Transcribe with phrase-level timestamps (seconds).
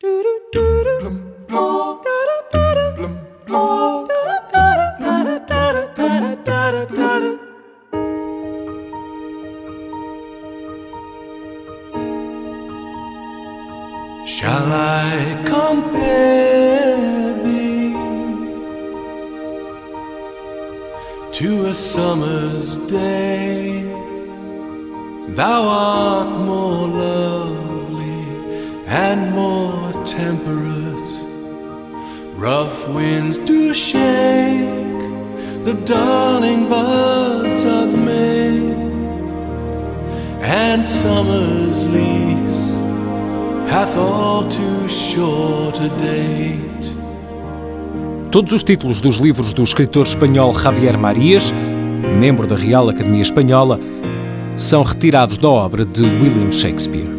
[0.00, 0.12] Shall
[14.70, 17.92] I compare thee
[21.32, 23.82] to a summer's day?
[25.30, 28.22] Thou art more lovely
[28.86, 31.10] and more temperate.
[32.36, 34.88] Rough winds do shake
[35.64, 38.58] the darling buds of May,
[40.40, 42.76] and summer's lease
[43.68, 46.68] hath all too short a date.
[48.30, 51.52] Todos os títulos dos livros do escritor espanhol Javier Marias,
[52.18, 53.80] membro da Real Academia Espanhola,
[54.54, 57.17] são retirados da obra de William Shakespeare.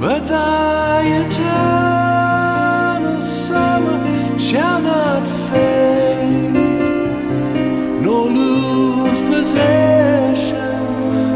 [0.00, 3.98] But thy eternal summer
[4.38, 6.54] shall not fade,
[8.00, 10.56] nor lose possession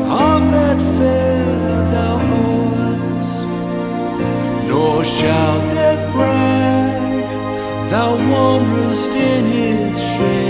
[0.09, 1.45] of that fair
[1.93, 2.17] thou
[2.47, 3.49] owest,
[4.67, 7.23] nor shall death brag
[7.91, 10.44] thou wanderest in his shade,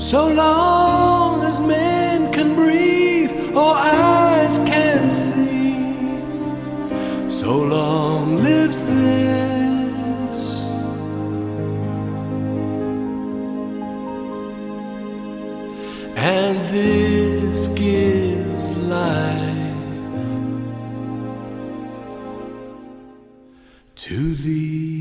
[0.00, 5.76] So long as men can breathe or eyes can see,
[7.30, 10.62] so long lives this.
[16.16, 19.76] And this gives life
[23.96, 24.99] to thee.